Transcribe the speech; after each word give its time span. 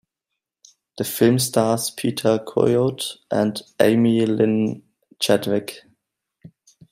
The 0.97 1.03
film 1.03 1.37
stars 1.37 1.91
Peter 1.91 2.39
Coyote 2.39 3.19
and 3.29 3.61
Aimee 3.79 4.25
Lynn 4.25 4.81
Chadwick. 5.19 5.81